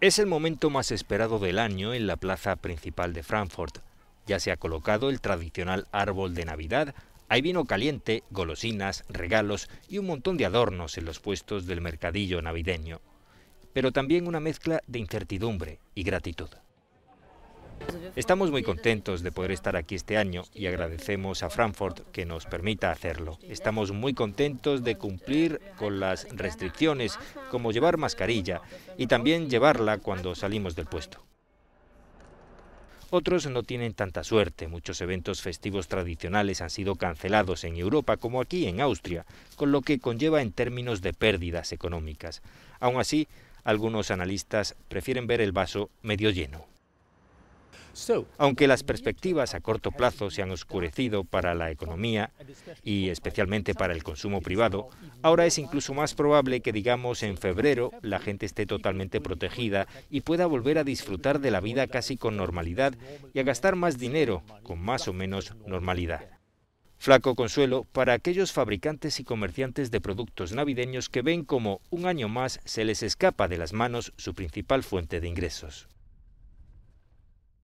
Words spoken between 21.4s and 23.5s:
a Frankfurt que nos permita hacerlo.